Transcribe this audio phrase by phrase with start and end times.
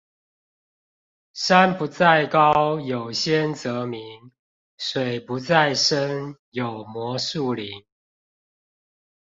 [1.33, 4.31] 山不在高，有仙則名。
[4.75, 7.85] 水不在深，有魔術靈